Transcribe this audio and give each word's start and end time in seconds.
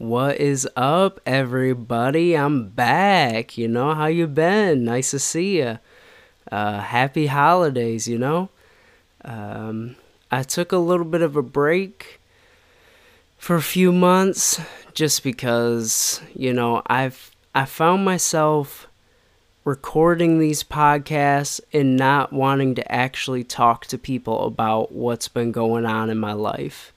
What 0.00 0.38
is 0.38 0.66
up, 0.76 1.20
everybody? 1.26 2.34
I'm 2.34 2.70
back. 2.70 3.58
You 3.58 3.68
know 3.68 3.94
how 3.94 4.06
you 4.06 4.26
been? 4.26 4.82
Nice 4.82 5.10
to 5.10 5.18
see 5.18 5.58
you. 5.58 5.78
Uh, 6.50 6.80
happy 6.80 7.26
holidays. 7.26 8.08
You 8.08 8.16
know. 8.16 8.48
Um, 9.26 9.96
I 10.30 10.42
took 10.42 10.72
a 10.72 10.78
little 10.78 11.04
bit 11.04 11.20
of 11.20 11.36
a 11.36 11.42
break 11.42 12.18
for 13.36 13.56
a 13.56 13.62
few 13.62 13.92
months 13.92 14.58
just 14.94 15.22
because 15.22 16.22
you 16.34 16.54
know 16.54 16.80
I've 16.86 17.30
I 17.54 17.66
found 17.66 18.02
myself 18.02 18.88
recording 19.66 20.38
these 20.38 20.64
podcasts 20.64 21.60
and 21.74 21.98
not 21.98 22.32
wanting 22.32 22.74
to 22.76 22.90
actually 22.90 23.44
talk 23.44 23.84
to 23.88 23.98
people 23.98 24.46
about 24.46 24.92
what's 24.92 25.28
been 25.28 25.52
going 25.52 25.84
on 25.84 26.08
in 26.08 26.16
my 26.16 26.32
life 26.32 26.94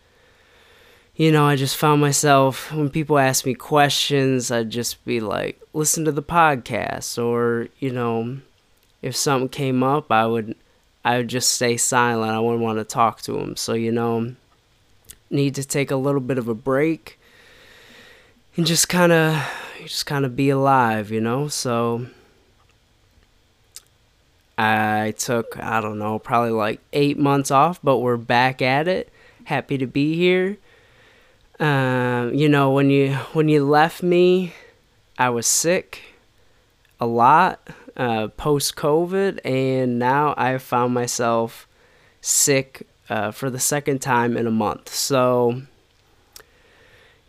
you 1.16 1.32
know, 1.32 1.46
I 1.46 1.56
just 1.56 1.78
found 1.78 2.02
myself 2.02 2.72
when 2.72 2.90
people 2.90 3.20
ask 3.20 3.46
me 3.46 3.54
questions, 3.54 4.50
I'd 4.50 4.72
just 4.72 5.04
be 5.06 5.20
like, 5.20 5.62
listen 5.72 6.06
to 6.06 6.12
the 6.12 6.24
podcast, 6.24 7.24
or 7.24 7.68
you 7.80 7.92
know, 7.92 8.40
if 9.02 9.16
something 9.16 9.50
came 9.50 9.84
up, 9.84 10.12
I 10.12 10.26
would, 10.26 10.56
I 11.06 11.18
would 11.18 11.28
just 11.28 11.52
stay 11.52 11.78
silent. 11.78 12.32
I 12.32 12.40
wouldn't 12.40 12.64
want 12.64 12.80
to 12.80 12.84
talk 12.84 13.22
to 13.24 13.34
them. 13.34 13.56
So 13.56 13.74
you 13.74 13.92
know, 13.92 14.34
need 15.30 15.54
to 15.56 15.64
take 15.64 15.92
a 15.92 15.96
little 15.96 16.22
bit 16.22 16.40
of 16.40 16.48
a 16.48 16.56
break 16.56 17.20
and 18.58 18.66
just 18.66 18.90
kind 18.90 19.12
of, 19.12 19.36
just 19.82 20.08
kind 20.08 20.26
of 20.26 20.36
be 20.36 20.50
alive, 20.50 21.12
you 21.12 21.22
know. 21.22 21.48
So 21.48 22.08
I 24.58 25.14
took, 25.16 25.60
I 25.60 25.80
don't 25.80 26.00
know, 26.00 26.18
probably 26.18 26.52
like 26.52 26.80
eight 26.92 27.20
months 27.20 27.52
off, 27.52 27.80
but 27.84 28.00
we're 28.00 28.18
back 28.18 28.64
at 28.64 28.88
it. 28.88 29.12
Happy 29.46 29.78
to 29.78 29.86
be 29.86 30.16
here 30.16 30.58
um, 31.64 32.34
you 32.34 32.50
know, 32.50 32.72
when 32.72 32.90
you 32.90 33.14
when 33.32 33.48
you 33.48 33.66
left 33.66 34.04
me, 34.04 34.54
I 35.18 35.30
was 35.30 35.48
sick 35.48 36.02
a 37.00 37.06
lot 37.06 37.70
uh, 37.96 38.28
post 38.28 38.76
COVID, 38.76 39.40
and 39.46 39.98
now 39.98 40.34
I 40.36 40.58
found 40.58 40.94
myself 40.94 41.66
sick 42.20 42.86
uh, 43.10 43.32
for 43.32 43.50
the 43.50 43.60
second 43.60 44.00
time 44.00 44.36
in 44.36 44.46
a 44.46 44.52
month. 44.52 44.90
So, 44.90 45.62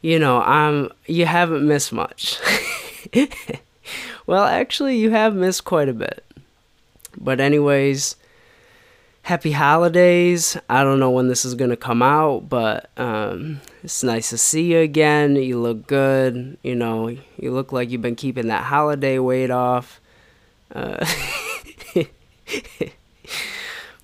you 0.03 0.19
know, 0.19 0.43
I'm 0.43 0.91
you 1.07 1.27
haven't 1.27 1.65
missed 1.65 1.93
much. 1.93 2.41
well, 4.27 4.45
actually, 4.45 4.99
you 4.99 5.11
have 5.11 5.37
missed 5.37 5.65
quite 5.65 5.89
a 5.89 5.95
bit. 5.95 6.25
But 7.17 7.39
anyways, 7.39 8.17
happy 9.25 9.53
holidays. 9.53 10.57
I 10.69 10.85
don't 10.85 11.01
know 11.01 11.11
when 11.11 11.29
this 11.29 11.47
is 11.47 11.55
going 11.55 11.71
to 11.71 11.79
come 11.79 12.03
out, 12.03 12.51
but 12.51 12.91
um, 12.99 13.63
it's 13.83 14.05
nice 14.05 14.29
to 14.31 14.39
see 14.39 14.73
you 14.73 14.81
again. 14.81 15.35
You 15.37 15.59
look 15.59 15.87
good. 15.87 16.59
You 16.63 16.75
know, 16.75 17.09
you 17.09 17.51
look 17.51 17.73
like 17.73 17.91
you've 17.91 18.03
been 18.03 18.17
keeping 18.17 18.49
that 18.49 18.65
holiday 18.65 19.19
weight 19.19 19.51
off. 19.51 19.99
Uh, 20.75 21.07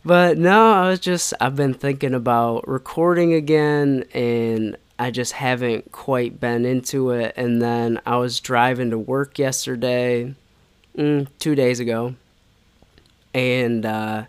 but 0.04 0.38
no, 0.38 0.72
I 0.72 0.88
was 0.88 1.00
just, 1.00 1.34
I've 1.38 1.56
been 1.56 1.74
thinking 1.74 2.14
about 2.14 2.66
recording 2.66 3.34
again 3.34 4.04
and 4.14 4.74
I 4.98 5.10
just 5.10 5.32
haven't 5.32 5.92
quite 5.92 6.40
been 6.40 6.64
into 6.64 7.10
it. 7.10 7.34
And 7.36 7.60
then 7.60 8.00
I 8.06 8.16
was 8.16 8.40
driving 8.40 8.88
to 8.88 8.98
work 8.98 9.38
yesterday, 9.38 10.34
mm, 10.96 11.28
two 11.38 11.54
days 11.54 11.78
ago. 11.78 12.14
And, 13.34 13.84
uh, 13.84 14.24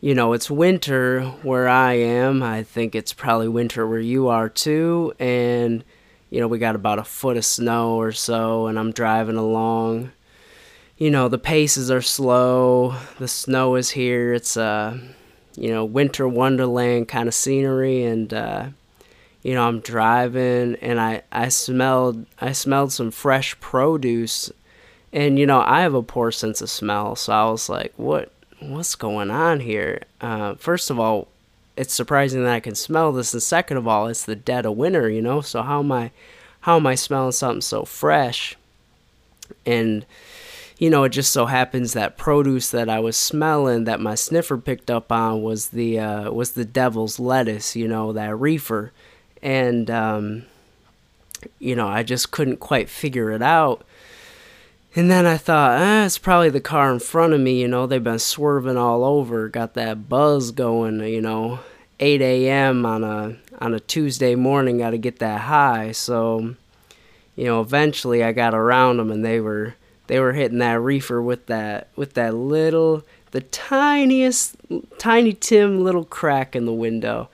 you 0.00 0.14
know, 0.14 0.32
it's 0.32 0.50
winter 0.50 1.22
where 1.42 1.68
I 1.68 1.94
am. 1.94 2.42
I 2.42 2.62
think 2.62 2.94
it's 2.94 3.12
probably 3.12 3.48
winter 3.48 3.86
where 3.86 3.98
you 3.98 4.28
are 4.28 4.48
too. 4.48 5.12
And, 5.18 5.84
you 6.30 6.40
know, 6.40 6.46
we 6.46 6.58
got 6.58 6.76
about 6.76 7.00
a 7.00 7.04
foot 7.04 7.36
of 7.36 7.44
snow 7.44 7.96
or 7.96 8.12
so, 8.12 8.66
and 8.68 8.78
I'm 8.78 8.92
driving 8.92 9.36
along. 9.36 10.12
You 10.98 11.10
know, 11.10 11.28
the 11.28 11.38
paces 11.38 11.90
are 11.90 12.02
slow. 12.02 12.94
The 13.18 13.28
snow 13.28 13.74
is 13.76 13.90
here. 13.90 14.34
It's, 14.34 14.56
uh, 14.56 14.98
you 15.56 15.70
know, 15.70 15.84
winter 15.84 16.28
wonderland 16.28 17.08
kind 17.08 17.28
of 17.28 17.34
scenery. 17.34 18.04
And, 18.04 18.32
uh, 18.32 18.68
you 19.42 19.54
know, 19.54 19.66
I'm 19.66 19.80
driving 19.80 20.76
and 20.76 21.00
I, 21.00 21.22
I 21.30 21.48
smelled, 21.48 22.26
I 22.40 22.52
smelled 22.52 22.92
some 22.92 23.10
fresh 23.10 23.58
produce. 23.60 24.52
And, 25.12 25.38
you 25.38 25.46
know, 25.46 25.60
I 25.60 25.80
have 25.80 25.94
a 25.94 26.02
poor 26.02 26.30
sense 26.30 26.60
of 26.60 26.70
smell. 26.70 27.16
So 27.16 27.32
I 27.32 27.50
was 27.50 27.68
like, 27.68 27.92
what? 27.96 28.32
What's 28.60 28.94
going 28.94 29.30
on 29.30 29.60
here? 29.60 30.02
Uh, 30.20 30.54
first 30.54 30.90
of 30.90 30.98
all, 30.98 31.28
it's 31.76 31.94
surprising 31.94 32.42
that 32.42 32.52
I 32.52 32.60
can 32.60 32.74
smell 32.74 33.12
this, 33.12 33.32
and 33.32 33.42
second 33.42 33.76
of 33.76 33.86
all, 33.86 34.08
it's 34.08 34.24
the 34.24 34.34
dead 34.36 34.66
of 34.66 34.76
winter, 34.76 35.08
you 35.08 35.22
know. 35.22 35.40
So 35.40 35.62
how 35.62 35.78
am 35.80 35.92
I, 35.92 36.10
how 36.60 36.76
am 36.76 36.86
I 36.86 36.94
smelling 36.96 37.32
something 37.32 37.60
so 37.60 37.84
fresh? 37.84 38.56
And 39.64 40.04
you 40.78 40.90
know, 40.90 41.02
it 41.02 41.10
just 41.10 41.32
so 41.32 41.46
happens 41.46 41.92
that 41.92 42.16
produce 42.16 42.70
that 42.70 42.88
I 42.88 43.00
was 43.00 43.16
smelling 43.16 43.84
that 43.84 44.00
my 44.00 44.14
sniffer 44.14 44.56
picked 44.56 44.90
up 44.90 45.10
on 45.10 45.42
was 45.42 45.68
the 45.68 45.98
uh, 45.98 46.30
was 46.30 46.52
the 46.52 46.64
devil's 46.64 47.18
lettuce, 47.18 47.74
you 47.74 47.88
know, 47.88 48.12
that 48.12 48.36
reefer, 48.36 48.92
and 49.42 49.90
um, 49.90 50.44
you 51.58 51.74
know, 51.74 51.88
I 51.88 52.04
just 52.04 52.30
couldn't 52.30 52.58
quite 52.58 52.88
figure 52.88 53.32
it 53.32 53.42
out. 53.42 53.84
And 54.98 55.08
then 55.08 55.26
I 55.26 55.36
thought, 55.36 55.80
eh, 55.80 56.06
it's 56.06 56.18
probably 56.18 56.50
the 56.50 56.60
car 56.60 56.92
in 56.92 56.98
front 56.98 57.32
of 57.32 57.40
me, 57.40 57.60
you 57.60 57.68
know, 57.68 57.86
they've 57.86 58.02
been 58.02 58.18
swerving 58.18 58.76
all 58.76 59.04
over, 59.04 59.48
got 59.48 59.74
that 59.74 60.08
buzz 60.08 60.50
going, 60.50 60.98
you 60.98 61.20
know, 61.20 61.60
8 62.00 62.20
a.m. 62.20 62.84
on 62.84 63.04
a 63.04 63.36
on 63.60 63.74
a 63.74 63.78
Tuesday 63.78 64.34
morning, 64.34 64.78
got 64.78 64.90
to 64.90 64.98
get 64.98 65.20
that 65.20 65.42
high. 65.42 65.92
So, 65.92 66.56
you 67.36 67.44
know, 67.44 67.60
eventually 67.60 68.24
I 68.24 68.32
got 68.32 68.56
around 68.56 68.96
them, 68.96 69.12
and 69.12 69.24
they 69.24 69.38
were 69.38 69.76
they 70.08 70.18
were 70.18 70.32
hitting 70.32 70.58
that 70.58 70.80
reefer 70.80 71.22
with 71.22 71.46
that 71.46 71.86
with 71.94 72.14
that 72.14 72.34
little, 72.34 73.04
the 73.30 73.42
tiniest, 73.42 74.56
tiny 74.98 75.32
Tim 75.32 75.84
little 75.84 76.06
crack 76.06 76.56
in 76.56 76.66
the 76.66 76.72
window. 76.72 77.28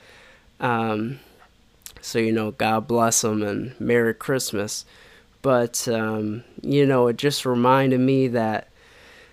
Um, 0.61 1.19
so 2.03 2.19
you 2.19 2.31
know, 2.33 2.51
God 2.51 2.87
bless 2.87 3.23
them 3.23 3.43
and 3.43 3.81
Merry 3.81 4.13
Christmas 4.13 4.85
but 5.45 5.87
um, 5.89 6.43
you 6.63 6.87
know 6.87 7.07
it 7.07 7.19
just 7.19 7.45
reminded 7.45 8.01
me 8.01 8.29
that 8.29 8.69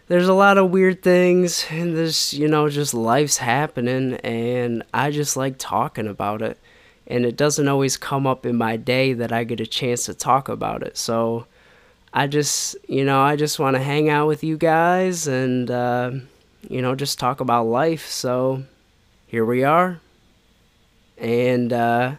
there's 0.09 0.27
a 0.27 0.33
lot 0.33 0.57
of 0.57 0.69
weird 0.69 1.01
things 1.01 1.65
and 1.69 1.95
there's 1.95 2.33
you 2.33 2.49
know 2.49 2.67
just 2.67 2.93
life's 2.93 3.37
happening 3.37 4.15
and 4.15 4.83
i 4.93 5.09
just 5.09 5.37
like 5.37 5.55
talking 5.57 6.07
about 6.07 6.41
it. 6.41 6.59
And 7.07 7.25
it 7.25 7.35
doesn't 7.35 7.67
always 7.67 7.97
come 7.97 8.27
up 8.27 8.45
in 8.45 8.57
my 8.57 8.75
day 8.75 9.13
that 9.13 9.31
i 9.31 9.45
get 9.45 9.61
a 9.61 9.65
chance 9.65 10.05
to 10.05 10.13
talk 10.13 10.49
about 10.49 10.83
it. 10.83 10.97
So 10.97 11.47
i 12.13 12.27
just 12.27 12.75
you 12.89 13.05
know 13.05 13.21
i 13.21 13.37
just 13.37 13.57
want 13.57 13.77
to 13.77 13.81
hang 13.81 14.09
out 14.09 14.27
with 14.27 14.43
you 14.43 14.57
guys 14.57 15.27
and 15.27 15.71
uh, 15.71 16.11
you 16.67 16.81
know 16.81 16.93
just 16.93 17.19
talk 17.19 17.39
about 17.39 17.67
life. 17.67 18.05
So 18.07 18.65
here 19.27 19.45
we 19.45 19.63
are. 19.63 20.01
And 21.17 21.71
uh, 21.71 22.15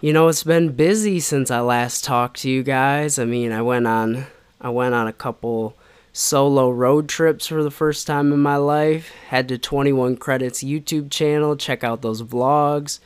you 0.00 0.12
know, 0.12 0.28
it's 0.28 0.44
been 0.44 0.72
busy 0.72 1.18
since 1.18 1.50
I 1.50 1.60
last 1.60 2.04
talked 2.04 2.40
to 2.42 2.50
you 2.50 2.62
guys. 2.62 3.18
I 3.18 3.24
mean, 3.24 3.50
I 3.50 3.62
went 3.62 3.86
on 3.86 4.26
I 4.60 4.70
went 4.70 4.94
on 4.94 5.08
a 5.08 5.12
couple 5.12 5.76
solo 6.12 6.70
road 6.70 7.08
trips 7.08 7.46
for 7.46 7.62
the 7.62 7.70
first 7.70 8.06
time 8.06 8.32
in 8.32 8.40
my 8.40 8.56
life. 8.56 9.10
Head 9.28 9.48
to 9.48 9.58
21 9.58 10.16
Credits 10.16 10.62
YouTube 10.62 11.10
channel, 11.10 11.56
check 11.56 11.82
out 11.82 12.02
those 12.02 12.22
vlogs. 12.22 13.00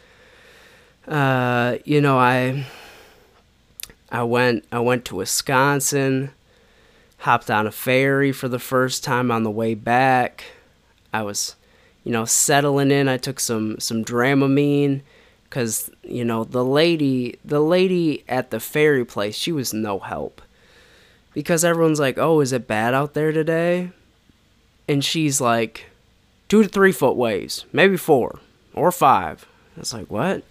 Uh, 1.06 1.78
you 1.84 2.00
know, 2.00 2.18
I 2.18 2.66
I 4.10 4.22
went 4.24 4.64
I 4.70 4.80
went 4.80 5.06
to 5.06 5.16
Wisconsin, 5.16 6.30
hopped 7.18 7.50
on 7.50 7.66
a 7.66 7.72
ferry 7.72 8.32
for 8.32 8.48
the 8.48 8.58
first 8.58 9.02
time 9.02 9.30
on 9.30 9.44
the 9.44 9.50
way 9.50 9.74
back. 9.74 10.44
I 11.10 11.22
was, 11.22 11.56
you 12.04 12.12
know, 12.12 12.26
settling 12.26 12.90
in. 12.90 13.08
I 13.08 13.16
took 13.16 13.40
some 13.40 13.80
some 13.80 14.04
Dramamine 14.04 15.00
because 15.52 15.90
you 16.02 16.24
know 16.24 16.44
the 16.44 16.64
lady 16.64 17.38
the 17.44 17.60
lady 17.60 18.24
at 18.26 18.50
the 18.50 18.58
ferry 18.58 19.04
place 19.04 19.34
she 19.36 19.52
was 19.52 19.74
no 19.74 19.98
help. 19.98 20.40
Because 21.34 21.62
everyone's 21.62 22.00
like 22.00 22.16
oh 22.16 22.40
is 22.40 22.54
it 22.54 22.66
bad 22.66 22.94
out 22.94 23.12
there 23.12 23.32
today? 23.32 23.90
And 24.88 25.04
she's 25.04 25.42
like 25.42 25.90
two 26.48 26.62
to 26.62 26.68
three 26.68 26.90
foot 26.90 27.16
waves 27.16 27.66
maybe 27.70 27.98
four 27.98 28.38
or 28.72 28.90
five. 28.90 29.46
It's 29.76 29.92
like 29.92 30.10
what? 30.10 30.42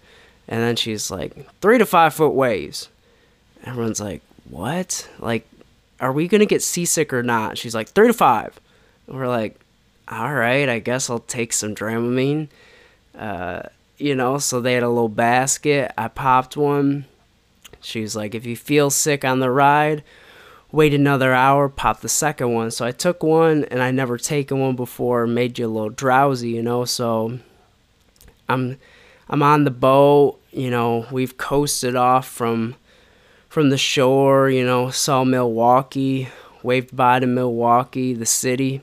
And 0.46 0.60
then 0.62 0.76
she's 0.76 1.10
like 1.10 1.50
three 1.60 1.78
to 1.78 1.86
five 1.86 2.14
foot 2.14 2.34
waves 2.34 2.88
everyone's 3.64 4.00
like 4.00 4.22
what? 4.48 5.08
Like 5.18 5.48
are 5.98 6.12
we 6.12 6.28
gonna 6.28 6.46
get 6.46 6.62
seasick 6.62 7.12
or 7.12 7.24
not? 7.24 7.58
She's 7.58 7.74
like 7.74 7.88
three 7.88 8.06
to 8.06 8.14
five. 8.14 8.60
And 9.08 9.16
we're 9.16 9.26
like 9.26 9.58
all 10.08 10.34
right 10.34 10.68
i 10.68 10.80
guess 10.80 11.08
i'll 11.08 11.20
take 11.20 11.52
some 11.52 11.74
dramamine. 11.74 12.46
Uh, 13.16 13.62
you 14.02 14.14
know, 14.16 14.38
so 14.38 14.60
they 14.60 14.74
had 14.74 14.82
a 14.82 14.88
little 14.88 15.08
basket. 15.08 15.92
I 15.96 16.08
popped 16.08 16.56
one. 16.56 17.04
She's 17.80 18.16
like, 18.16 18.34
if 18.34 18.44
you 18.44 18.56
feel 18.56 18.90
sick 18.90 19.24
on 19.24 19.40
the 19.40 19.50
ride, 19.50 20.02
wait 20.72 20.92
another 20.92 21.32
hour, 21.32 21.68
pop 21.68 22.00
the 22.00 22.08
second 22.08 22.52
one. 22.52 22.70
So 22.70 22.84
I 22.84 22.90
took 22.90 23.22
one 23.22 23.64
and 23.64 23.82
I 23.82 23.90
never 23.90 24.18
taken 24.18 24.58
one 24.58 24.76
before, 24.76 25.26
made 25.26 25.58
you 25.58 25.66
a 25.66 25.68
little 25.68 25.90
drowsy, 25.90 26.50
you 26.50 26.62
know, 26.62 26.84
so 26.84 27.38
I'm 28.48 28.78
I'm 29.28 29.42
on 29.42 29.64
the 29.64 29.70
boat, 29.70 30.40
you 30.50 30.70
know, 30.70 31.06
we've 31.12 31.36
coasted 31.36 31.94
off 31.94 32.26
from 32.28 32.74
from 33.48 33.70
the 33.70 33.78
shore, 33.78 34.48
you 34.48 34.64
know, 34.64 34.90
saw 34.90 35.24
Milwaukee, 35.24 36.28
waved 36.62 36.96
by 36.96 37.20
to 37.20 37.26
Milwaukee, 37.26 38.14
the 38.14 38.26
city, 38.26 38.80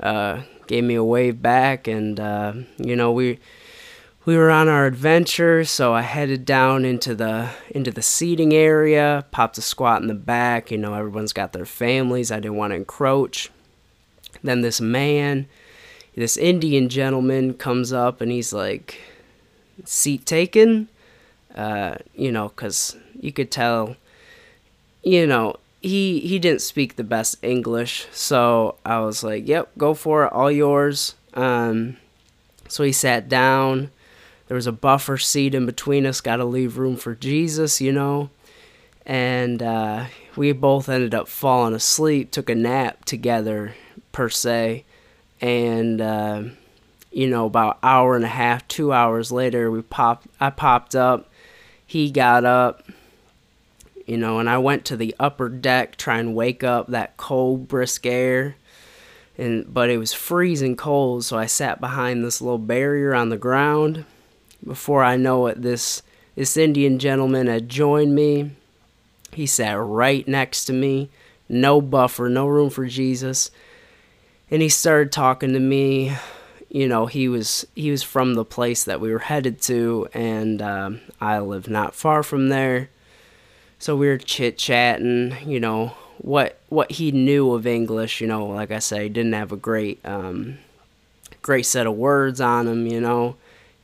uh, 0.00 0.42
gave 0.66 0.84
me 0.84 0.94
a 0.94 1.04
wave 1.04 1.40
back, 1.42 1.86
and 1.86 2.18
uh, 2.18 2.52
you 2.78 2.96
know 2.96 3.12
we 3.12 3.38
we 4.26 4.36
were 4.36 4.50
on 4.50 4.68
our 4.68 4.84
adventure. 4.86 5.64
So 5.64 5.94
I 5.94 6.02
headed 6.02 6.44
down 6.44 6.84
into 6.84 7.14
the 7.14 7.50
into 7.70 7.90
the 7.90 8.02
seating 8.02 8.52
area, 8.52 9.24
popped 9.30 9.56
a 9.56 9.62
squat 9.62 10.02
in 10.02 10.08
the 10.08 10.14
back. 10.14 10.70
You 10.70 10.78
know, 10.78 10.92
everyone's 10.92 11.32
got 11.32 11.52
their 11.52 11.64
families. 11.64 12.30
I 12.30 12.40
didn't 12.40 12.56
want 12.56 12.72
to 12.72 12.76
encroach. 12.76 13.50
Then 14.42 14.60
this 14.60 14.80
man, 14.80 15.46
this 16.14 16.36
Indian 16.36 16.88
gentleman, 16.88 17.54
comes 17.54 17.92
up 17.92 18.20
and 18.20 18.30
he's 18.30 18.52
like, 18.52 19.00
"Seat 19.84 20.26
taken." 20.26 20.88
Uh, 21.54 21.94
you 22.14 22.30
know, 22.30 22.48
because 22.48 22.96
you 23.18 23.32
could 23.32 23.50
tell 23.50 23.96
you 25.06 25.24
know, 25.24 25.54
he 25.80 26.18
he 26.18 26.40
didn't 26.40 26.62
speak 26.62 26.96
the 26.96 27.04
best 27.04 27.38
English, 27.42 28.08
so 28.10 28.74
I 28.84 28.98
was 28.98 29.22
like, 29.22 29.46
"Yep, 29.46 29.70
go 29.78 29.94
for 29.94 30.24
it, 30.26 30.32
all 30.32 30.50
yours." 30.50 31.14
Um, 31.34 31.96
so 32.68 32.82
he 32.82 32.90
sat 32.90 33.28
down. 33.28 33.92
There 34.48 34.54
was 34.54 34.66
a 34.66 34.72
buffer 34.72 35.18
seat 35.18 35.54
in 35.54 35.66
between 35.66 36.06
us. 36.06 36.20
Got 36.20 36.36
to 36.36 36.44
leave 36.44 36.78
room 36.78 36.96
for 36.96 37.14
Jesus, 37.14 37.80
you 37.80 37.92
know. 37.92 38.30
And 39.04 39.62
uh, 39.62 40.06
we 40.36 40.52
both 40.52 40.88
ended 40.88 41.14
up 41.14 41.28
falling 41.28 41.74
asleep. 41.74 42.30
Took 42.30 42.50
a 42.50 42.54
nap 42.54 43.04
together, 43.04 43.74
per 44.12 44.28
se. 44.28 44.84
And 45.40 46.00
uh, 46.00 46.42
you 47.10 47.28
know, 47.28 47.46
about 47.46 47.78
hour 47.82 48.16
and 48.16 48.24
a 48.24 48.28
half, 48.28 48.66
two 48.68 48.92
hours 48.92 49.32
later, 49.32 49.70
we 49.70 49.82
popped. 49.82 50.26
I 50.40 50.50
popped 50.50 50.94
up. 50.94 51.30
He 51.86 52.10
got 52.10 52.44
up 52.44 52.84
you 54.06 54.16
know, 54.16 54.38
and 54.38 54.48
I 54.48 54.58
went 54.58 54.84
to 54.86 54.96
the 54.96 55.14
upper 55.18 55.48
deck 55.48 55.96
try 55.96 56.18
and 56.18 56.34
wake 56.34 56.62
up 56.62 56.86
that 56.88 57.16
cold, 57.16 57.68
brisk 57.68 58.06
air. 58.06 58.56
And 59.36 59.72
but 59.72 59.90
it 59.90 59.98
was 59.98 60.14
freezing 60.14 60.76
cold, 60.76 61.24
so 61.24 61.36
I 61.36 61.46
sat 61.46 61.80
behind 61.80 62.24
this 62.24 62.40
little 62.40 62.58
barrier 62.58 63.14
on 63.14 63.28
the 63.28 63.36
ground. 63.36 64.06
Before 64.66 65.04
I 65.04 65.16
know 65.16 65.46
it, 65.46 65.62
this 65.62 66.02
this 66.34 66.56
Indian 66.56 66.98
gentleman 66.98 67.46
had 67.46 67.68
joined 67.68 68.14
me. 68.14 68.50
He 69.32 69.46
sat 69.46 69.78
right 69.78 70.26
next 70.26 70.64
to 70.66 70.72
me, 70.72 71.10
no 71.48 71.80
buffer, 71.80 72.28
no 72.28 72.46
room 72.46 72.70
for 72.70 72.86
Jesus. 72.86 73.50
And 74.50 74.62
he 74.62 74.68
started 74.68 75.12
talking 75.12 75.52
to 75.52 75.60
me. 75.60 76.16
You 76.68 76.88
know, 76.88 77.06
he 77.06 77.28
was 77.28 77.66
he 77.74 77.90
was 77.90 78.02
from 78.02 78.34
the 78.34 78.44
place 78.44 78.84
that 78.84 79.00
we 79.00 79.12
were 79.12 79.20
headed 79.20 79.62
to, 79.62 80.08
and 80.12 80.60
um, 80.60 81.00
I 81.20 81.38
live 81.38 81.68
not 81.68 81.94
far 81.94 82.22
from 82.22 82.48
there 82.48 82.90
so 83.78 83.96
we 83.96 84.08
were 84.08 84.18
chit 84.18 84.58
chatting, 84.58 85.36
you 85.46 85.60
know, 85.60 85.92
what 86.18 86.58
what 86.68 86.92
he 86.92 87.12
knew 87.12 87.52
of 87.52 87.66
English, 87.66 88.20
you 88.20 88.26
know, 88.26 88.46
like 88.46 88.70
I 88.70 88.78
say, 88.78 89.08
didn't 89.08 89.34
have 89.34 89.52
a 89.52 89.56
great 89.56 90.04
um 90.04 90.58
great 91.42 91.66
set 91.66 91.86
of 91.86 91.94
words 91.94 92.40
on 92.40 92.66
him, 92.66 92.86
you 92.86 93.00
know. 93.00 93.36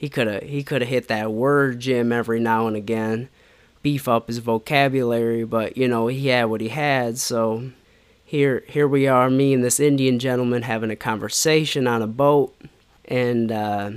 He 0.03 0.09
could 0.09 0.27
have 0.27 0.43
he 0.43 0.65
could 0.65 0.83
have 0.83 0.89
hit 0.89 1.07
that 1.07 1.31
word 1.31 1.79
gym 1.79 2.11
every 2.11 2.41
now 2.41 2.67
and 2.67 2.75
again, 2.75 3.29
beef 3.83 4.09
up 4.09 4.27
his 4.27 4.39
vocabulary, 4.39 5.45
but 5.45 5.77
you 5.77 5.87
know, 5.87 6.09
he 6.09 6.27
had 6.27 6.47
what 6.47 6.61
he 6.61 6.71
had, 6.71 7.19
so 7.19 7.71
here 8.25 8.65
here 8.67 8.89
we 8.89 9.07
are, 9.07 9.31
me 9.31 9.55
and 9.55 9.63
this 9.63 9.79
Indian 9.79 10.19
gentleman 10.19 10.63
having 10.63 10.91
a 10.91 10.97
conversation 10.97 11.87
on 11.87 12.03
a 12.03 12.09
boat 12.09 12.53
and 13.05 13.53
uh, 13.53 13.91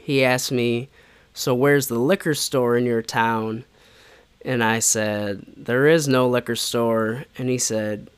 he 0.00 0.24
asked 0.24 0.52
me, 0.52 0.88
"So 1.34 1.56
where's 1.56 1.88
the 1.88 1.98
liquor 1.98 2.34
store 2.34 2.76
in 2.76 2.86
your 2.86 3.02
town?" 3.02 3.64
And 4.44 4.62
I 4.62 4.78
said, 4.78 5.44
There 5.56 5.88
is 5.88 6.06
no 6.06 6.28
liquor 6.28 6.54
store. 6.54 7.24
And 7.36 7.48
he 7.48 7.58
said, 7.58 8.08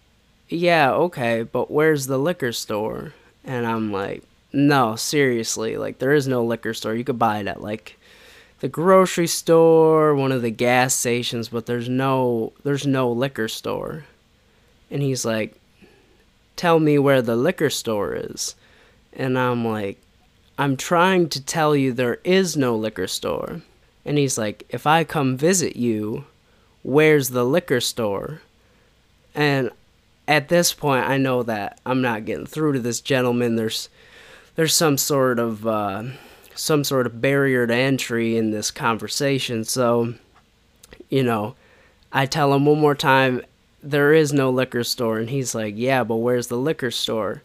Yeah, 0.50 0.92
okay, 0.92 1.42
but 1.42 1.70
where's 1.70 2.06
the 2.06 2.18
liquor 2.18 2.52
store? 2.52 3.14
And 3.44 3.66
I'm 3.66 3.90
like, 3.90 4.22
No, 4.52 4.96
seriously, 4.96 5.76
like, 5.76 5.98
there 5.98 6.12
is 6.12 6.26
no 6.26 6.42
liquor 6.42 6.74
store. 6.74 6.94
You 6.94 7.04
could 7.04 7.18
buy 7.18 7.38
it 7.38 7.46
at, 7.46 7.62
like, 7.62 7.98
the 8.60 8.68
grocery 8.68 9.26
store, 9.26 10.14
one 10.14 10.32
of 10.32 10.42
the 10.42 10.50
gas 10.50 10.94
stations, 10.94 11.48
but 11.48 11.66
there's 11.66 11.88
no 11.88 12.52
there's 12.64 12.86
no 12.86 13.10
liquor 13.10 13.46
store. 13.46 14.04
And 14.90 15.00
he's 15.00 15.24
like, 15.24 15.54
"Tell 16.56 16.80
me 16.80 16.98
where 16.98 17.22
the 17.22 17.36
liquor 17.36 17.70
store 17.70 18.14
is." 18.16 18.56
And 19.12 19.38
I'm 19.38 19.64
like, 19.64 19.98
"I'm 20.58 20.76
trying 20.76 21.28
to 21.30 21.44
tell 21.44 21.76
you 21.76 21.92
there 21.92 22.18
is 22.24 22.56
no 22.56 22.74
liquor 22.74 23.06
store." 23.06 23.62
And 24.08 24.16
he's 24.16 24.38
like, 24.38 24.64
If 24.70 24.86
I 24.86 25.04
come 25.04 25.36
visit 25.36 25.76
you, 25.76 26.24
where's 26.82 27.28
the 27.28 27.44
liquor 27.44 27.78
store? 27.80 28.40
And 29.34 29.70
at 30.26 30.48
this 30.48 30.72
point, 30.72 31.06
I 31.06 31.18
know 31.18 31.42
that 31.42 31.78
I'm 31.84 32.00
not 32.00 32.24
getting 32.24 32.46
through 32.46 32.72
to 32.72 32.80
this 32.80 33.02
gentleman. 33.02 33.56
There's 33.56 33.90
there's 34.58 34.74
some 34.74 34.98
sort 34.98 35.38
of 35.38 35.64
uh, 35.68 36.02
some 36.56 36.82
sort 36.82 37.06
of 37.06 37.20
barrier 37.20 37.64
to 37.64 37.72
entry 37.72 38.36
in 38.36 38.50
this 38.50 38.72
conversation. 38.72 39.62
So, 39.62 40.14
you 41.08 41.22
know, 41.22 41.54
I 42.10 42.26
tell 42.26 42.52
him 42.52 42.66
one 42.66 42.80
more 42.80 42.96
time, 42.96 43.42
there 43.84 44.12
is 44.12 44.32
no 44.32 44.50
liquor 44.50 44.82
store, 44.82 45.20
and 45.20 45.30
he's 45.30 45.54
like, 45.54 45.74
yeah, 45.76 46.02
but 46.02 46.16
where's 46.16 46.48
the 46.48 46.56
liquor 46.56 46.90
store? 46.90 47.44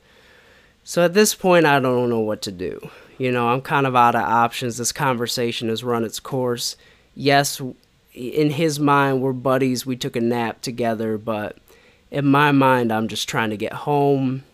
So 0.83 1.06
at 1.06 1.13
this 1.13 1.36
point, 1.36 1.68
I 1.68 1.80
don't 1.80 2.10
know 2.10 2.19
what 2.19 2.42
to 2.42 2.51
do. 2.51 2.89
You 3.19 3.31
know, 3.31 3.50
I'm 3.50 3.62
kind 3.62 3.86
of 3.86 3.95
out 3.95 4.16
of 4.16 4.24
options. 4.24 4.77
This 4.77 4.92
conversation 4.92 5.69
has 5.69 5.83
run 5.83 6.04
its 6.04 6.19
course. 6.19 6.75
Yes, 7.13 7.62
in 8.16 8.50
his 8.50 8.80
mind, 8.80 9.21
we're 9.21 9.33
buddies. 9.33 9.86
We 9.86 9.98
took 9.98 10.16
a 10.16 10.19
nap 10.19 10.62
together, 10.62 11.19
but 11.19 11.59
in 12.09 12.25
my 12.25 12.51
mind, 12.51 12.92
I'm 12.92 13.07
just 13.07 13.30
trying 13.30 13.51
to 13.51 13.57
get 13.57 13.74
home. 13.74 14.45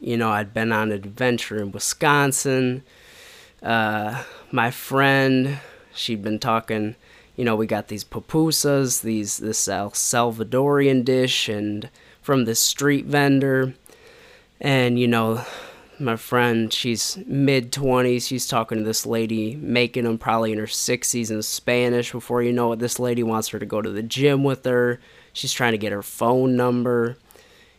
You 0.00 0.16
know, 0.16 0.30
I'd 0.30 0.52
been 0.52 0.72
on 0.72 0.92
an 0.92 0.96
adventure 0.96 1.60
in 1.60 1.72
Wisconsin. 1.72 2.82
Uh, 3.62 4.22
my 4.52 4.70
friend, 4.70 5.58
she'd 5.94 6.22
been 6.22 6.38
talking. 6.38 6.96
You 7.34 7.44
know, 7.44 7.56
we 7.56 7.66
got 7.66 7.88
these 7.88 8.04
pupusas, 8.04 9.02
these 9.02 9.38
this 9.38 9.68
El 9.68 9.90
Salvadorian 9.90 11.04
dish, 11.04 11.48
and 11.48 11.90
from 12.22 12.44
this 12.44 12.60
street 12.60 13.06
vendor, 13.06 13.74
and 14.60 14.98
you 14.98 15.06
know, 15.06 15.44
my 15.98 16.16
friend, 16.16 16.72
she's 16.72 17.18
mid 17.26 17.72
20s. 17.72 18.26
She's 18.26 18.46
talking 18.46 18.78
to 18.78 18.84
this 18.84 19.06
lady, 19.06 19.56
making 19.56 20.04
them 20.04 20.18
probably 20.18 20.52
in 20.52 20.58
her 20.58 20.66
60s 20.66 21.30
in 21.30 21.42
Spanish. 21.42 22.12
Before 22.12 22.42
you 22.42 22.52
know 22.52 22.72
it, 22.72 22.78
this 22.78 22.98
lady 22.98 23.22
wants 23.22 23.48
her 23.48 23.58
to 23.58 23.66
go 23.66 23.80
to 23.80 23.90
the 23.90 24.02
gym 24.02 24.44
with 24.44 24.64
her. 24.64 25.00
She's 25.32 25.52
trying 25.52 25.72
to 25.72 25.78
get 25.78 25.92
her 25.92 26.02
phone 26.02 26.56
number. 26.56 27.16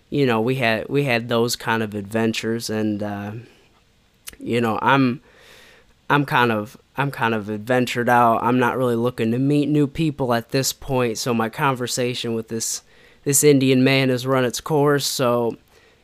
You 0.09 0.25
know, 0.25 0.41
we 0.41 0.55
had 0.55 0.87
we 0.89 1.03
had 1.03 1.29
those 1.29 1.55
kind 1.55 1.83
of 1.83 1.93
adventures, 1.93 2.69
and 2.69 3.03
uh, 3.03 3.31
you 4.39 4.61
know, 4.61 4.79
I'm 4.81 5.21
I'm 6.09 6.25
kind 6.25 6.51
of 6.51 6.77
I'm 6.95 7.11
kind 7.11 7.33
of 7.33 7.49
adventured 7.49 8.09
out. 8.09 8.43
I'm 8.43 8.59
not 8.59 8.77
really 8.77 8.95
looking 8.95 9.31
to 9.31 9.37
meet 9.37 9.67
new 9.67 9.87
people 9.87 10.33
at 10.33 10.49
this 10.49 10.73
point. 10.73 11.17
So 11.17 11.33
my 11.33 11.49
conversation 11.49 12.33
with 12.33 12.47
this 12.47 12.83
this 13.23 13.43
Indian 13.43 13.83
man 13.83 14.09
has 14.09 14.25
run 14.25 14.45
its 14.45 14.61
course. 14.61 15.05
So 15.05 15.57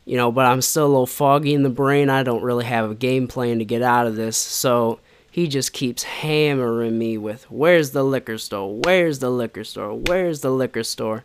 you 0.05 0.17
know, 0.17 0.31
but 0.31 0.45
I'm 0.45 0.61
still 0.61 0.85
a 0.85 0.87
little 0.87 1.07
foggy 1.07 1.53
in 1.53 1.63
the 1.63 1.69
brain. 1.69 2.09
I 2.09 2.23
don't 2.23 2.43
really 2.43 2.65
have 2.65 2.91
a 2.91 2.95
game 2.95 3.27
plan 3.27 3.59
to 3.59 3.65
get 3.65 3.81
out 3.81 4.05
of 4.05 4.15
this. 4.15 4.37
So 4.37 4.99
he 5.31 5.47
just 5.47 5.73
keeps 5.73 6.03
hammering 6.03 6.97
me 6.97 7.17
with, 7.17 7.49
Where's 7.49 7.91
the 7.91 8.03
liquor 8.03 8.37
store? 8.37 8.75
Where's 8.83 9.19
the 9.19 9.29
liquor 9.29 9.63
store? 9.63 9.95
Where's 9.95 10.41
the 10.41 10.51
liquor 10.51 10.83
store? 10.83 11.23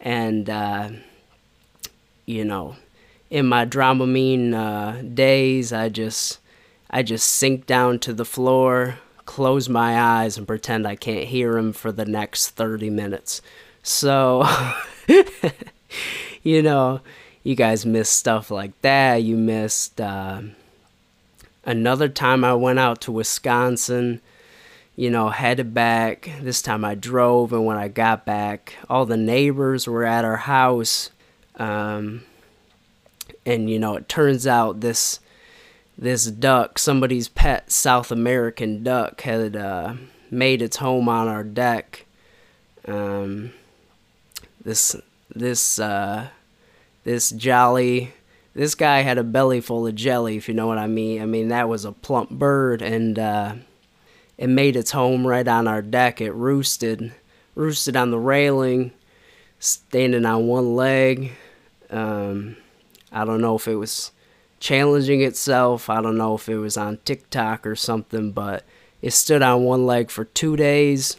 And, 0.00 0.50
uh, 0.50 0.90
you 2.26 2.44
know, 2.44 2.76
in 3.30 3.46
my 3.46 3.64
Dramamine 3.64 4.52
uh, 4.52 5.02
days, 5.02 5.72
I 5.72 5.88
just, 5.88 6.38
I 6.90 7.02
just 7.02 7.26
sink 7.28 7.66
down 7.66 7.98
to 8.00 8.12
the 8.12 8.24
floor, 8.24 8.98
close 9.24 9.68
my 9.68 9.98
eyes, 9.98 10.36
and 10.36 10.46
pretend 10.46 10.86
I 10.86 10.96
can't 10.96 11.24
hear 11.28 11.56
him 11.56 11.72
for 11.72 11.90
the 11.90 12.04
next 12.04 12.50
30 12.50 12.90
minutes. 12.90 13.40
So, 13.82 14.46
you 16.42 16.62
know, 16.62 17.00
you 17.42 17.54
guys 17.54 17.86
missed 17.86 18.14
stuff 18.14 18.50
like 18.50 18.80
that. 18.82 19.22
You 19.22 19.36
missed 19.36 20.00
uh, 20.00 20.42
another 21.64 22.08
time 22.08 22.42
I 22.44 22.54
went 22.54 22.80
out 22.80 23.00
to 23.02 23.12
Wisconsin, 23.12 24.20
you 24.96 25.10
know, 25.10 25.28
headed 25.28 25.72
back. 25.72 26.28
This 26.40 26.60
time 26.62 26.84
I 26.84 26.96
drove, 26.96 27.52
and 27.52 27.64
when 27.64 27.76
I 27.76 27.86
got 27.86 28.26
back, 28.26 28.74
all 28.90 29.06
the 29.06 29.16
neighbors 29.16 29.86
were 29.86 30.04
at 30.04 30.24
our 30.24 30.38
house. 30.38 31.10
Um, 31.56 32.24
and 33.44 33.70
you 33.70 33.78
know, 33.78 33.96
it 33.96 34.08
turns 34.08 34.46
out 34.46 34.80
this 34.80 35.20
this 35.98 36.26
duck, 36.26 36.78
somebody's 36.78 37.28
pet 37.28 37.70
South 37.70 38.10
American 38.10 38.82
duck, 38.82 39.22
had 39.22 39.56
uh, 39.56 39.94
made 40.30 40.60
its 40.60 40.76
home 40.76 41.08
on 41.08 41.28
our 41.28 41.44
deck. 41.44 42.04
Um, 42.86 43.52
this 44.62 44.96
this 45.34 45.78
uh, 45.78 46.28
this 47.04 47.30
jolly 47.30 48.12
this 48.54 48.74
guy 48.74 49.02
had 49.02 49.18
a 49.18 49.24
belly 49.24 49.60
full 49.60 49.86
of 49.86 49.94
jelly 49.94 50.38
if 50.38 50.48
you 50.48 50.54
know 50.54 50.66
what 50.66 50.78
i 50.78 50.86
mean 50.86 51.20
i 51.20 51.26
mean 51.26 51.48
that 51.48 51.68
was 51.68 51.84
a 51.84 51.92
plump 51.92 52.30
bird 52.30 52.80
and 52.80 53.18
uh, 53.18 53.54
it 54.38 54.46
made 54.46 54.76
its 54.76 54.92
home 54.92 55.26
right 55.26 55.46
on 55.46 55.68
our 55.68 55.82
deck 55.82 56.22
it 56.22 56.32
roosted 56.32 57.12
roosted 57.56 57.96
on 57.96 58.12
the 58.12 58.18
railing, 58.18 58.92
standing 59.58 60.24
on 60.24 60.46
one 60.46 60.76
leg. 60.76 61.32
Um, 61.90 62.56
I 63.12 63.24
don't 63.24 63.40
know 63.40 63.56
if 63.56 63.68
it 63.68 63.76
was 63.76 64.12
challenging 64.60 65.22
itself. 65.22 65.88
I 65.88 66.00
don't 66.00 66.18
know 66.18 66.34
if 66.34 66.48
it 66.48 66.58
was 66.58 66.76
on 66.76 66.98
TikTok 67.04 67.66
or 67.66 67.76
something, 67.76 68.32
but 68.32 68.64
it 69.02 69.12
stood 69.12 69.42
on 69.42 69.64
one 69.64 69.86
leg 69.86 70.10
for 70.10 70.24
two 70.24 70.56
days. 70.56 71.16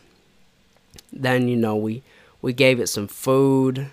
Then, 1.11 1.47
you 1.47 1.55
know, 1.55 1.75
we, 1.75 2.03
we 2.41 2.53
gave 2.53 2.79
it 2.79 2.87
some 2.87 3.07
food, 3.07 3.89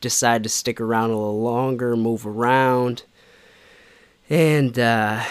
decided 0.00 0.44
to 0.44 0.48
stick 0.48 0.80
around 0.80 1.10
a 1.10 1.16
little 1.16 1.42
longer, 1.42 1.96
move 1.96 2.26
around. 2.26 3.02
And, 4.30 4.78
uh, 4.78 5.24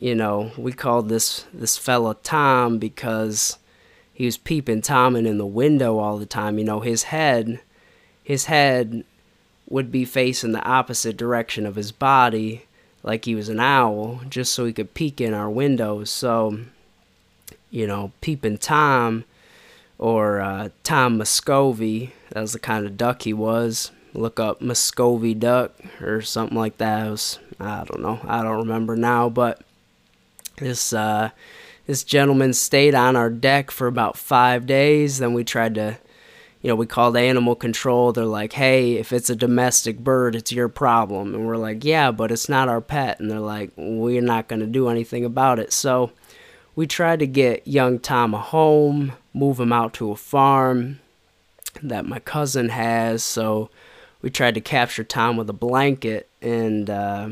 you 0.00 0.14
know, 0.14 0.52
we 0.56 0.72
called 0.72 1.08
this, 1.08 1.44
this 1.52 1.76
fella 1.76 2.16
Tom 2.22 2.78
because 2.78 3.58
he 4.12 4.24
was 4.24 4.38
peeping 4.38 4.82
Tommen 4.82 5.26
in 5.26 5.38
the 5.38 5.46
window 5.46 5.98
all 5.98 6.18
the 6.18 6.26
time. 6.26 6.58
You 6.58 6.64
know, 6.64 6.80
his 6.80 7.04
head, 7.04 7.60
his 8.22 8.46
head 8.46 9.04
would 9.68 9.90
be 9.90 10.04
facing 10.04 10.52
the 10.52 10.64
opposite 10.64 11.16
direction 11.16 11.66
of 11.66 11.76
his 11.76 11.92
body, 11.92 12.66
like 13.02 13.24
he 13.24 13.34
was 13.34 13.48
an 13.48 13.60
owl, 13.60 14.20
just 14.28 14.52
so 14.52 14.64
he 14.64 14.72
could 14.72 14.94
peek 14.94 15.20
in 15.20 15.34
our 15.34 15.50
windows. 15.50 16.10
So, 16.10 16.60
you 17.70 17.86
know, 17.86 18.12
peeping 18.20 18.58
Tom 18.58 19.24
or 19.98 20.40
uh, 20.40 20.68
Tom 20.82 21.18
Muscovy, 21.18 22.12
that 22.30 22.40
was 22.40 22.52
the 22.52 22.58
kind 22.58 22.86
of 22.86 22.96
duck 22.96 23.22
he 23.22 23.32
was. 23.32 23.90
Look 24.12 24.38
up 24.38 24.60
Muscovy 24.60 25.34
duck 25.34 25.72
or 26.00 26.22
something 26.22 26.56
like 26.56 26.78
that. 26.78 27.10
Was, 27.10 27.38
I 27.58 27.84
don't 27.84 28.00
know. 28.00 28.20
I 28.24 28.42
don't 28.42 28.58
remember 28.58 28.96
now, 28.96 29.28
but 29.28 29.62
this 30.58 30.92
uh, 30.92 31.30
this 31.86 32.04
gentleman 32.04 32.52
stayed 32.52 32.94
on 32.94 33.16
our 33.16 33.28
deck 33.28 33.70
for 33.70 33.86
about 33.86 34.16
five 34.16 34.66
days. 34.66 35.18
Then 35.18 35.34
we 35.34 35.42
tried 35.42 35.74
to 35.74 35.98
you 36.64 36.68
know, 36.68 36.76
we 36.76 36.86
called 36.86 37.14
animal 37.14 37.54
control. 37.54 38.10
They're 38.10 38.24
like, 38.24 38.54
hey, 38.54 38.94
if 38.94 39.12
it's 39.12 39.28
a 39.28 39.36
domestic 39.36 39.98
bird, 39.98 40.34
it's 40.34 40.50
your 40.50 40.70
problem. 40.70 41.34
And 41.34 41.46
we're 41.46 41.58
like, 41.58 41.84
yeah, 41.84 42.10
but 42.10 42.32
it's 42.32 42.48
not 42.48 42.70
our 42.70 42.80
pet. 42.80 43.20
And 43.20 43.30
they're 43.30 43.38
like, 43.38 43.70
we're 43.76 44.22
not 44.22 44.48
going 44.48 44.60
to 44.60 44.66
do 44.66 44.88
anything 44.88 45.26
about 45.26 45.58
it. 45.58 45.74
So 45.74 46.12
we 46.74 46.86
tried 46.86 47.18
to 47.18 47.26
get 47.26 47.68
young 47.68 47.98
Tom 47.98 48.32
a 48.32 48.38
home, 48.38 49.12
move 49.34 49.60
him 49.60 49.74
out 49.74 49.92
to 49.94 50.10
a 50.10 50.16
farm 50.16 51.00
that 51.82 52.06
my 52.06 52.18
cousin 52.18 52.70
has. 52.70 53.22
So 53.22 53.68
we 54.22 54.30
tried 54.30 54.54
to 54.54 54.62
capture 54.62 55.04
Tom 55.04 55.36
with 55.36 55.50
a 55.50 55.52
blanket. 55.52 56.30
And, 56.40 56.88
uh, 56.88 57.28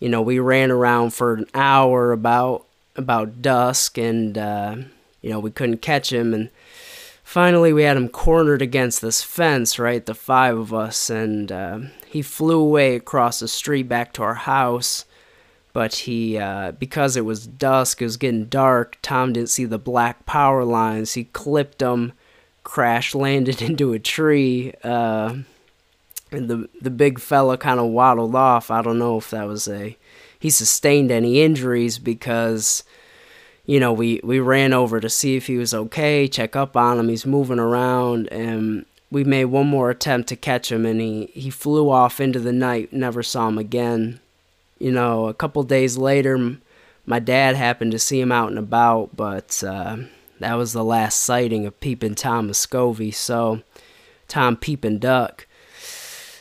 you 0.00 0.08
know, 0.08 0.22
we 0.22 0.38
ran 0.38 0.70
around 0.70 1.10
for 1.10 1.34
an 1.34 1.46
hour 1.52 2.10
about 2.10 2.64
about 2.96 3.42
dusk 3.42 3.98
and 3.98 4.38
uh, 4.38 4.76
you 5.20 5.28
know 5.28 5.38
we 5.38 5.50
couldn't 5.50 5.82
catch 5.82 6.10
him 6.10 6.32
and 6.32 6.48
finally 7.26 7.72
we 7.72 7.82
had 7.82 7.96
him 7.96 8.08
cornered 8.08 8.62
against 8.62 9.02
this 9.02 9.20
fence 9.20 9.80
right 9.80 10.06
the 10.06 10.14
five 10.14 10.56
of 10.56 10.72
us 10.72 11.10
and 11.10 11.50
uh, 11.50 11.80
he 12.06 12.22
flew 12.22 12.60
away 12.60 12.94
across 12.94 13.40
the 13.40 13.48
street 13.48 13.88
back 13.88 14.12
to 14.12 14.22
our 14.22 14.34
house. 14.34 15.04
But 15.72 15.94
he 15.96 16.38
uh, 16.38 16.72
because 16.72 17.16
it 17.16 17.24
was 17.24 17.44
dusk 17.44 18.00
it 18.00 18.04
was 18.04 18.16
getting 18.16 18.44
dark 18.46 18.96
tom 19.02 19.32
didn't 19.32 19.50
see 19.50 19.64
the 19.64 19.76
black 19.78 20.24
power 20.24 20.64
lines. 20.64 21.14
He 21.14 21.24
clipped 21.24 21.80
them 21.80 22.12
crash 22.62 23.12
landed 23.12 23.60
into 23.68 23.92
a 23.92 23.98
tree 23.98 24.72
uh, 24.84 25.34
and 26.30 26.48
the 26.48 26.68
the 26.80 26.90
big 26.90 27.18
fella 27.18 27.58
kind 27.58 27.80
of 27.80 27.86
waddled 27.86 28.36
off. 28.36 28.70
I 28.70 28.82
don't 28.82 29.00
know 29.00 29.18
if 29.18 29.30
that 29.30 29.48
was 29.48 29.66
a 29.66 29.98
he 30.38 30.48
sustained 30.48 31.10
any 31.10 31.42
injuries 31.42 31.98
because 31.98 32.84
you 33.66 33.80
know, 33.80 33.92
we, 33.92 34.20
we 34.22 34.38
ran 34.38 34.72
over 34.72 35.00
to 35.00 35.10
see 35.10 35.36
if 35.36 35.48
he 35.48 35.58
was 35.58 35.74
okay, 35.74 36.28
check 36.28 36.54
up 36.54 36.76
on 36.76 36.98
him. 36.98 37.08
He's 37.08 37.26
moving 37.26 37.58
around, 37.58 38.28
and 38.28 38.86
we 39.10 39.24
made 39.24 39.46
one 39.46 39.66
more 39.66 39.90
attempt 39.90 40.28
to 40.28 40.36
catch 40.36 40.70
him, 40.70 40.86
and 40.86 41.00
he, 41.00 41.26
he 41.34 41.50
flew 41.50 41.90
off 41.90 42.20
into 42.20 42.38
the 42.38 42.52
night, 42.52 42.92
never 42.92 43.22
saw 43.22 43.48
him 43.48 43.58
again. 43.58 44.20
You 44.78 44.92
know, 44.92 45.26
a 45.26 45.34
couple 45.34 45.62
days 45.64 45.98
later, 45.98 46.58
my 47.04 47.18
dad 47.18 47.56
happened 47.56 47.92
to 47.92 47.98
see 47.98 48.20
him 48.20 48.30
out 48.30 48.50
and 48.50 48.58
about, 48.58 49.16
but 49.16 49.62
uh, 49.64 49.96
that 50.38 50.54
was 50.54 50.72
the 50.72 50.84
last 50.84 51.22
sighting 51.22 51.66
of 51.66 51.80
Peeping 51.80 52.14
Tom 52.14 52.46
Muscovy, 52.48 53.10
so 53.10 53.62
Tom 54.28 54.56
Peeping 54.56 54.98
Duck. 54.98 55.46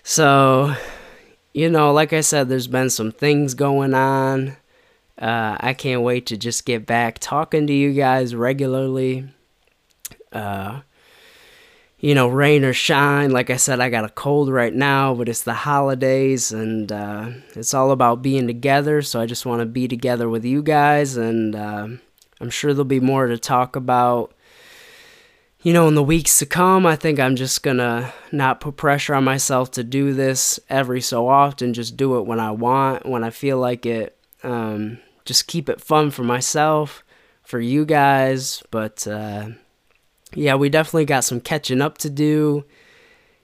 So, 0.03 0.75
you 1.53 1.69
know, 1.69 1.91
like 1.91 2.13
I 2.13 2.21
said, 2.21 2.49
there's 2.49 2.67
been 2.67 2.91
some 2.91 3.11
things 3.11 3.55
going 3.55 3.95
on. 3.95 4.57
Uh, 5.17 5.57
I 5.59 5.73
can't 5.73 6.01
wait 6.01 6.25
to 6.27 6.37
just 6.37 6.65
get 6.65 6.85
back 6.85 7.19
talking 7.19 7.67
to 7.67 7.73
you 7.73 7.93
guys 7.93 8.35
regularly. 8.35 9.27
Uh, 10.31 10.81
you 11.99 12.13
know, 12.13 12.27
rain 12.27 12.63
or 12.63 12.73
shine. 12.73 13.31
Like 13.31 13.49
I 13.49 13.55
said, 13.55 13.79
I 13.79 13.89
got 13.89 14.05
a 14.05 14.09
cold 14.09 14.49
right 14.49 14.73
now, 14.73 15.15
but 15.15 15.29
it's 15.29 15.43
the 15.43 15.53
holidays 15.53 16.51
and 16.51 16.91
uh, 16.91 17.29
it's 17.55 17.73
all 17.73 17.91
about 17.91 18.21
being 18.21 18.45
together. 18.45 19.01
So 19.01 19.21
I 19.21 19.25
just 19.25 19.45
want 19.45 19.61
to 19.61 19.65
be 19.65 19.87
together 19.87 20.29
with 20.29 20.45
you 20.45 20.61
guys, 20.61 21.17
and 21.17 21.55
uh, 21.55 21.87
I'm 22.39 22.49
sure 22.49 22.73
there'll 22.73 22.85
be 22.85 22.99
more 22.99 23.27
to 23.27 23.37
talk 23.37 23.75
about. 23.75 24.33
You 25.63 25.73
know, 25.73 25.87
in 25.87 25.95
the 25.95 26.03
weeks 26.03 26.37
to 26.39 26.45
come, 26.45 26.85
I 26.85 26.95
think 26.95 27.19
I'm 27.19 27.35
just 27.35 27.63
gonna 27.63 28.13
not 28.31 28.61
put 28.61 28.77
pressure 28.77 29.15
on 29.15 29.23
myself 29.23 29.71
to 29.71 29.83
do 29.83 30.13
this 30.13 30.59
every 30.69 31.01
so 31.01 31.27
often. 31.27 31.73
Just 31.73 31.97
do 31.97 32.19
it 32.19 32.27
when 32.27 32.39
I 32.39 32.51
want, 32.51 33.07
when 33.07 33.23
I 33.23 33.31
feel 33.31 33.57
like 33.57 33.87
it. 33.87 34.15
Um, 34.43 34.99
just 35.25 35.47
keep 35.47 35.67
it 35.67 35.81
fun 35.81 36.11
for 36.11 36.23
myself, 36.23 37.03
for 37.43 37.59
you 37.59 37.85
guys. 37.85 38.63
But 38.71 39.05
uh, 39.07 39.49
yeah, 40.33 40.55
we 40.55 40.69
definitely 40.69 41.05
got 41.05 41.23
some 41.23 41.41
catching 41.41 41.81
up 41.81 41.97
to 41.99 42.09
do. 42.09 42.65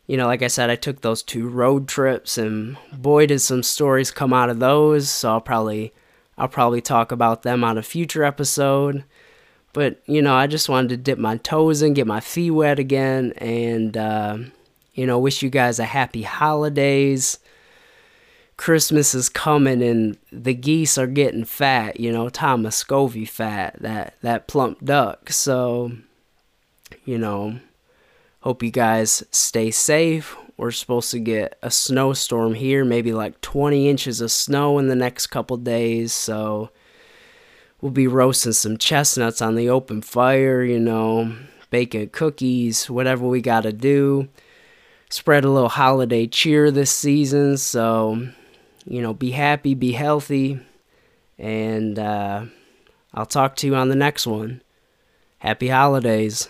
You 0.07 0.17
know, 0.17 0.27
like 0.27 0.41
I 0.41 0.47
said, 0.47 0.69
I 0.69 0.75
took 0.75 1.01
those 1.01 1.23
two 1.23 1.47
road 1.47 1.88
trips, 1.88 2.38
and 2.38 2.77
boy, 2.93 3.25
did 3.27 3.39
some 3.39 3.63
stories 3.63 4.11
come 4.11 4.33
out 4.33 4.50
of 4.50 4.59
those. 4.59 5.09
So 5.09 5.31
I'll 5.31 5.41
probably, 5.41 5.93
I'll 6.38 6.47
probably 6.47 6.81
talk 6.81 7.11
about 7.11 7.43
them 7.43 7.63
on 7.63 7.77
a 7.77 7.83
future 7.83 8.23
episode. 8.23 9.03
But 9.73 10.01
you 10.05 10.21
know, 10.21 10.33
I 10.35 10.47
just 10.47 10.69
wanted 10.69 10.89
to 10.89 10.97
dip 10.97 11.17
my 11.17 11.38
toes 11.38 11.81
in, 11.81 11.93
get 11.93 12.07
my 12.07 12.19
feet 12.19 12.51
wet 12.51 12.77
again, 12.77 13.33
and 13.38 13.95
uh, 13.95 14.38
you 14.93 15.07
know, 15.07 15.17
wish 15.17 15.41
you 15.41 15.50
guys 15.50 15.79
a 15.79 15.85
happy 15.85 16.23
holidays. 16.23 17.39
Christmas 18.61 19.15
is 19.15 19.27
coming 19.27 19.81
and 19.81 20.19
the 20.31 20.53
geese 20.53 20.95
are 20.95 21.07
getting 21.07 21.45
fat, 21.45 21.99
you 21.99 22.11
know, 22.11 22.29
Tom 22.29 22.61
Muscovy 22.61 23.25
fat, 23.25 23.75
that, 23.81 24.13
that 24.21 24.47
plump 24.47 24.85
duck. 24.85 25.31
So, 25.31 25.93
you 27.03 27.17
know, 27.17 27.57
hope 28.41 28.61
you 28.61 28.69
guys 28.69 29.23
stay 29.31 29.71
safe. 29.71 30.37
We're 30.57 30.69
supposed 30.69 31.09
to 31.09 31.17
get 31.17 31.57
a 31.63 31.71
snowstorm 31.71 32.53
here, 32.53 32.85
maybe 32.85 33.13
like 33.13 33.41
20 33.41 33.89
inches 33.89 34.21
of 34.21 34.31
snow 34.31 34.77
in 34.77 34.89
the 34.89 34.95
next 34.95 35.27
couple 35.27 35.57
days. 35.57 36.13
So, 36.13 36.69
we'll 37.81 37.91
be 37.91 38.05
roasting 38.05 38.53
some 38.53 38.77
chestnuts 38.77 39.41
on 39.41 39.55
the 39.55 39.69
open 39.69 40.03
fire, 40.03 40.63
you 40.63 40.79
know, 40.79 41.35
baking 41.71 42.09
cookies, 42.09 42.91
whatever 42.91 43.27
we 43.27 43.41
got 43.41 43.61
to 43.61 43.73
do. 43.73 44.29
Spread 45.09 45.45
a 45.45 45.49
little 45.49 45.67
holiday 45.67 46.27
cheer 46.27 46.69
this 46.69 46.91
season. 46.91 47.57
So, 47.57 48.27
you 48.85 49.01
know, 49.01 49.13
be 49.13 49.31
happy, 49.31 49.73
be 49.73 49.91
healthy, 49.91 50.59
and 51.38 51.97
uh, 51.97 52.45
I'll 53.13 53.25
talk 53.25 53.55
to 53.57 53.67
you 53.67 53.75
on 53.75 53.89
the 53.89 53.95
next 53.95 54.25
one. 54.27 54.61
Happy 55.39 55.67
holidays. 55.69 56.50